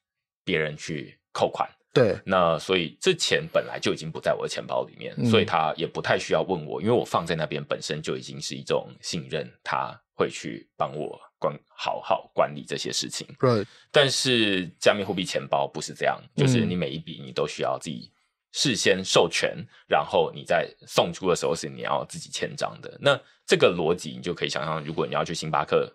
[0.45, 1.71] 别人去扣款。
[1.93, 13.27] 对，那所以这钱本来就已经不在我的钱包里面，嗯、所以他也不太需要问我，因为我放在那边本身就已经是一种信任，他会去帮我管好好管理这些事情。
[13.39, 18.11] 对，但是加密货币钱包不是这样，就是你每一笔你都需要自己
[18.53, 22.97] 事先授权，嗯、然后你在送出的时候是你要自己签章的。
[23.03, 25.95] 那这个逻辑你就可以想象，如果你要去星巴克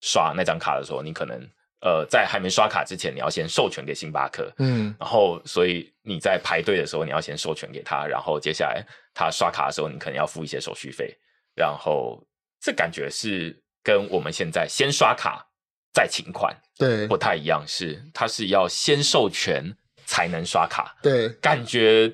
[0.00, 1.46] 刷那张卡的时候，你可能。
[1.80, 11.14] 呃，在还没刷卡之前，你要先授权给星巴克，嗯，然后所以你在排队的时候，你要先授权给他，然后接下来他刷卡的时候，你可能要付一些手续费，
[11.54, 12.26] 然后
[12.60, 15.46] 这感觉是跟我们现在先刷卡
[15.92, 22.10] 再请款，对，不太一样，是他是要先授权才能刷卡，对，感觉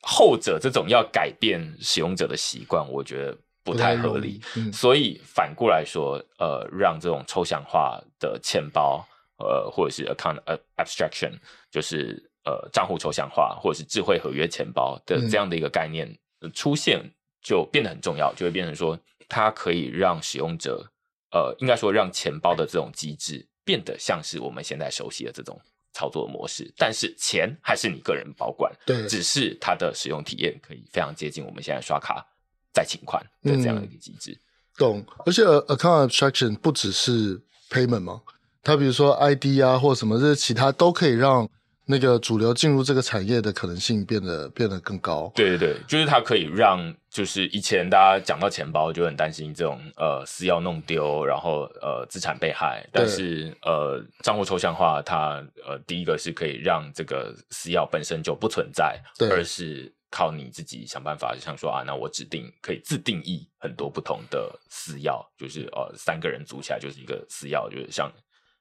[0.00, 3.36] 后者这种要改变使用者的习惯，我觉得。
[3.64, 9.06] 不太合理，嗯、所以反过来说，呃，让这种抽象化的钱包，
[9.38, 10.40] 呃，或者是 account
[10.76, 11.32] abstraction，
[11.70, 16.12] 就是呃账户抽象化，或者是智慧合约钱包的这样的一个概念
[16.52, 17.00] 出现，
[17.40, 18.98] 就变得很重要，就会变成说，
[19.28, 20.84] 它可以让使用者，
[21.30, 25.60] 呃，应该说让钱包的这种机制变得像是我们现在熟悉的这种
[25.92, 32.26] 操作模式，但是钱还是你个人保管，对，只是它的使用体验可以非常接近我们现在刷卡。
[32.72, 34.38] 再请款的这样的一个机制，嗯，
[34.78, 35.04] 懂。
[35.26, 38.20] 而且 account abstraction 不只是 payment 吗？
[38.62, 41.48] 它比如说 ID 啊，或什么这些其他都可以让
[41.84, 45.30] 那个主流进入这个产业的可能性变得变得更高。
[45.34, 52.88] 对对对，就是它可以让，就是以前大家讲到钱包就很担心这种呃私钥弄丢，然后呃资产被害。
[52.92, 59.92] 但是呃账户抽象化它，它呃第一个是可以让这个私钥本身就不存在，对而是。
[60.12, 68.12] 靠你自己想办法，像说啊，那我指定可以自定义很多不同的私钥，就是呃三个人组起来就是一个私钥，就是像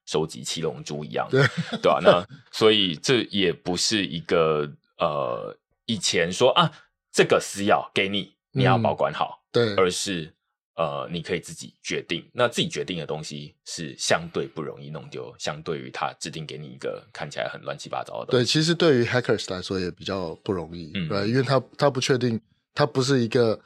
[0.06, 2.00] 收集七龙珠一样，对对吧？
[2.02, 4.66] 那所以这也不是一个
[4.98, 6.72] 呃以前说啊
[7.12, 10.34] 这个私钥给你，你要保管好，嗯、对，而是。
[10.76, 12.24] 呃，你可以自己决定。
[12.34, 18.32] 那自己决定的东西是相对不容易弄丢，相对于他制定给你一个看起来很乱七八糟的。
[18.32, 22.40] 对，其实对于 hackers 来说也比较不容易，嗯、对，因为他他不确定，
[22.74, 23.60] 他不是一个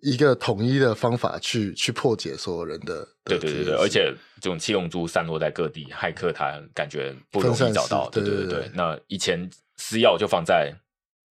[0.00, 3.06] 一个统一的方法去去破解所有人的。
[3.24, 8.08] 对对对对，而且这种七龙珠散落在各地，骇客他感觉不容易找到。
[8.10, 10.74] 对对对对，那以前私钥就放在。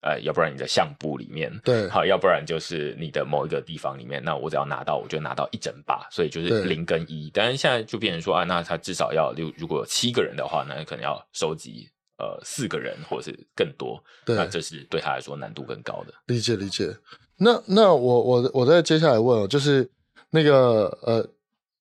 [0.02, 4.24] 呃，要不然你的相簿里面，对，好，要不然就是你的某一个地方里面。
[4.24, 7.32] 那我只要拿到，我就拿到一整把，所以就是零跟一。
[7.34, 11.90] 但是现在就变成说啊，那他至少要六，如果有七个人的话，那可能要收集
[12.20, 14.00] 呃四个人或者是更多。
[14.24, 16.14] 对，那这是对他来说难度更高的。
[16.28, 16.96] 理解理解。
[17.38, 19.90] 那那我我我再接下来问哦，就是
[20.30, 21.28] 那个呃，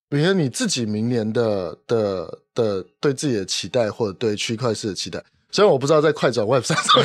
[0.09, 5.23] 比如你自己明年的的的对自己的期待，或者对区块链的期待。
[5.51, 6.99] 虽然我不知道在快转 Web 三什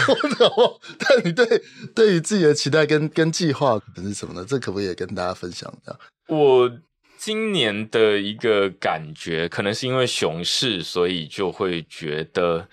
[0.48, 1.62] 么，但你对
[1.94, 4.44] 对于自己的期待跟跟计划可能是什么呢？
[4.48, 5.96] 这可不可以也跟大家分享一下？
[6.26, 6.70] 我
[7.16, 12.66] 今年的一个感觉，可能是因为熊市，所以就会觉得，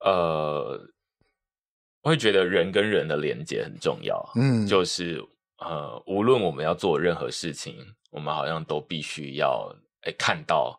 [0.00, 0.80] 呃，
[2.02, 4.32] 我会觉得人跟人的连接很重要。
[4.36, 5.24] 嗯，就是
[5.58, 7.74] 呃，无论我们要做任何事情，
[8.10, 10.78] 我们好像都必须要哎看到，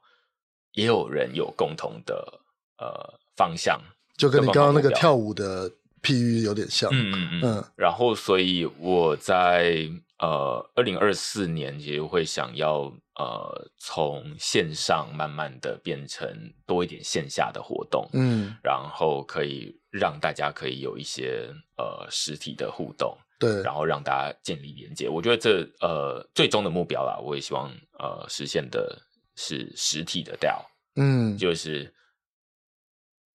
[0.74, 2.40] 也有人有共同的
[2.78, 3.82] 呃方向。
[4.20, 5.72] 就跟你刚刚那个跳舞的
[6.04, 7.42] 譬喻有点像，嗯嗯嗯。
[7.44, 9.90] 嗯然后，所以我在
[10.20, 16.28] 呃二零二四年也会想要呃从线上慢慢的变成
[16.66, 21.48] 多一点线下的活动，嗯，然后可以让大家可以有一些
[21.78, 25.08] 呃实体的互动，对，然后让大家建立连接。
[25.08, 29.02] 我觉得这呃最终的目标啦，我也希望呃实现的
[29.38, 30.60] 是实体的 DAO，
[30.98, 31.94] 嗯，就是。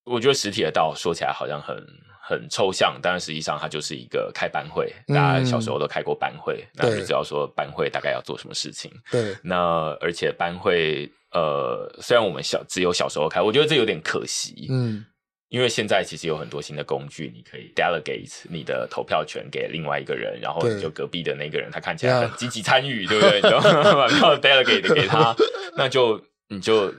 [0.05, 1.77] 我觉得实体的道说起来好像很
[2.23, 4.93] 很抽象，但是实际上它就是一个开班会。
[5.09, 8.91] 大家小时候都开过班会，嗯、那你只要说班会大概要做什么事情。
[9.11, 14.69] 对，那而且班会呃，虽然我们小只有小时候开，我觉得这有点可惜。
[14.71, 15.05] 嗯，
[15.49, 23.41] 因为现在其实有很多新的工具，你可以 delegate 你的投票权给另外一个人，然后就隔壁的那个人他看起来很积极参与，对，不对？
[23.51, 25.35] 然后 把票 delegate 给他，
[25.77, 26.93] 那就你就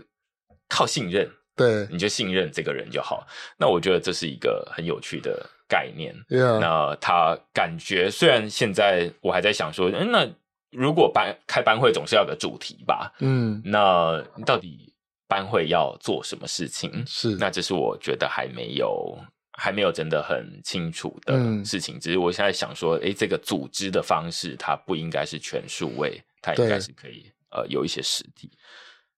[0.69, 1.29] 靠信任。
[1.55, 3.25] 对，你就信任这个人就好。
[3.57, 6.13] 那我觉得这是一个很有趣的概念。
[6.59, 10.29] 那他感觉虽然现在我还在想说，嗯，那
[10.71, 13.13] 如果班开班会总是要个主题吧？
[13.19, 14.93] 嗯，那到底
[15.27, 17.03] 班会要做什么事情？
[17.07, 19.17] 是，那这是我觉得还没有
[19.53, 21.33] 还没有真的很清楚的
[21.63, 21.95] 事情。
[21.95, 28.51] 嗯，只是我现在想说，诶，这个组织的方式它不应该是全数位，它应该是可以呃有一些实体。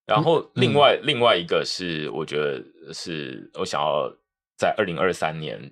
[0.07, 4.11] 然后另外、嗯、另外一个是，我觉得是我想要
[4.57, 5.71] 在二零二三年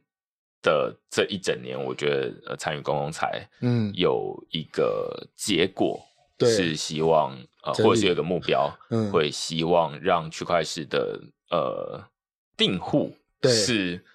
[0.61, 5.99] 的这一整年，我觉得呃，参与公共财，嗯，有一个结果
[6.41, 11.19] 是希望呃，或者是有一个目标，嗯，会希望让区块链的
[11.49, 12.03] 呃
[12.55, 14.05] 订户是。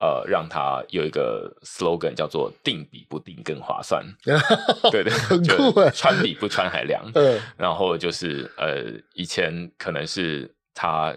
[0.00, 4.02] 呃，让他有一个 slogan 叫做“定比不定更划算
[4.90, 7.04] ”，对对，就穿比不穿还凉。
[7.14, 11.14] 嗯，然后就是呃，以前可能是他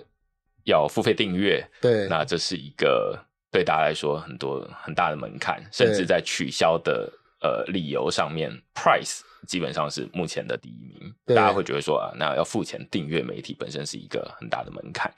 [0.65, 3.17] 要付费订阅，对，那这是一个
[3.49, 7.09] 对大家来说很多很大的门槛，甚至在取消的
[7.41, 11.13] 呃理由上面，price 基本上是目前的第一名。
[11.27, 15.09] 大家会觉得说啊，那要付钱订阅媒体本身是一个很大的门槛。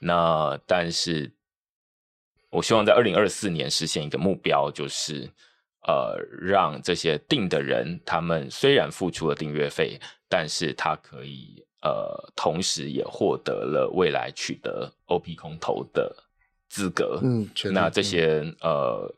[0.00, 1.30] 那但是。
[2.52, 5.26] 我希望在二零二四年实现一个目标，就是
[5.88, 9.98] 呃，让这些订的人，他们虽然付出了订阅费，
[10.28, 16.14] 但是他可以呃，同时也获得了未来取得 OP 空投的
[16.68, 17.18] 资格。
[17.22, 19.14] 嗯，那这些、嗯、呃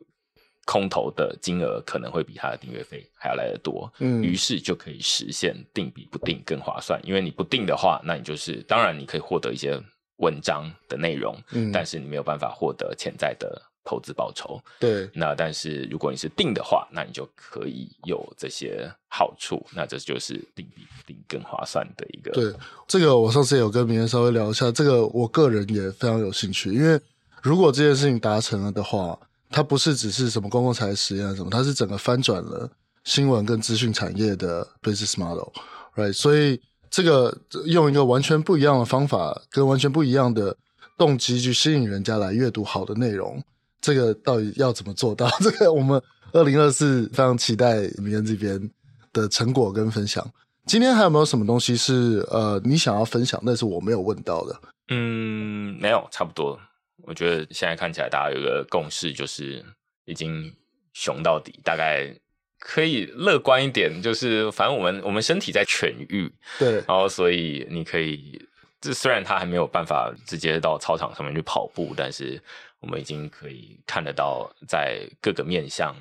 [0.65, 3.93] 空投的金额可能会比他的订阅费还要来得多。
[3.99, 9.83] 嗯，于是就可以实现定比不定更划算，因为你不定的话，那你就是当然你可以获得一些。
[10.19, 14.63] 文章的内容，嗯，但是你没有办法获得潜在的投资报酬。
[14.79, 19.67] 对，那但是如果你是定的话，那你就可以有这些好处。
[19.75, 22.31] 那这就是定比不订更划算的一个。
[22.31, 22.53] 对，
[22.87, 26.99] 这个我上次也有跟明恩稍微聊一下，这个我个人也非常有兴趣，因为
[27.43, 29.19] 如果这件事情达成了的话，
[29.51, 32.71] 它不是只是什么公共财实验什么，它是整个翻转了
[33.03, 36.13] 新闻跟资讯产业的 business model，right？
[36.13, 36.61] 所以。
[36.95, 37.37] 这个
[37.67, 40.57] 用一个完全不一样的方法，跟完全不一样的
[40.97, 43.43] 动机去吸引人家来阅读好的内容，
[43.81, 45.29] 这个到底要怎么做到？
[45.43, 46.01] 这个我们
[46.33, 48.71] 二零二四非常期待明恩这边
[49.13, 50.25] 的成果跟分享。
[50.67, 54.61] 今天还有没有什么东西是呃你想要分享，但是我没有问到的？
[54.91, 56.57] 嗯，没有，差不多。
[57.03, 59.65] 我觉得现在看起来大家有一个共识，就是
[60.05, 60.55] 已经
[60.93, 62.15] 熊到底，大概。
[62.59, 68.41] 可以乐观一点，就是反正我们我们身体在痊愈，对，然后所以你可以，
[68.81, 72.41] 这虽然他还没有办法直接到操场上面去跑步，但是
[72.81, 75.95] 我们已经可以看得到，在各个面向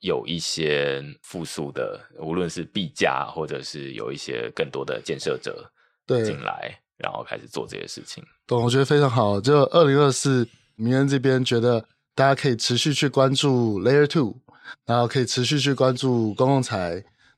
[0.00, 5.70] 有一些复苏的，无论是币价或者是有一些更多的建设者
[6.08, 8.24] 进来，然后开始做这些事情。
[8.46, 9.40] 懂，我觉得非常好。
[9.40, 11.84] 就二零二四，明恩这边觉得
[12.16, 14.40] 大家可以持续去关注 Layer Two。
[14.86, 16.92] 然后可以持续去关注公共财，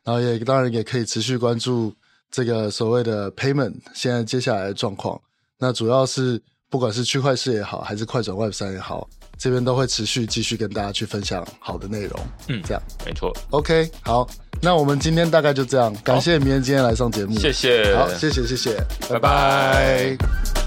[0.05, 1.93] 然后也当然也可以持续关注
[2.31, 5.21] 这个所谓的 payment 现在接下来的状况。
[5.59, 9.09] 那主要是不管是区块势也好，还是快转 Web 三也好，
[9.39, 12.19] 这边都会持续继续跟大家去分享好的内容。
[12.49, 13.33] 嗯，这样没错。
[13.51, 14.27] OK，好，
[14.61, 15.95] 那我们今天大概就这样。
[16.03, 17.95] 感谢明恩今天来上节目，谢谢。
[17.97, 18.77] 好，谢谢谢谢，
[19.09, 19.21] 拜拜。
[19.21, 20.62] 拜拜。